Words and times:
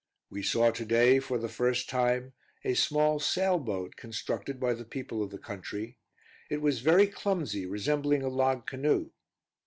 We 0.31 0.41
saw 0.41 0.71
to 0.71 0.83
day, 0.83 1.19
for 1.19 1.37
the 1.37 1.47
first 1.47 1.87
time, 1.87 2.33
a 2.63 2.73
small 2.73 3.19
sail 3.19 3.59
boat, 3.59 3.95
constructed 3.97 4.59
by 4.59 4.73
the 4.73 4.83
people 4.83 5.21
of 5.21 5.29
the 5.29 5.37
country; 5.37 5.99
it 6.49 6.59
was 6.59 6.79
very 6.79 7.05
clumsy, 7.05 7.67
resembling 7.67 8.23
a 8.23 8.27
log 8.29 8.65
canoe. 8.65 9.11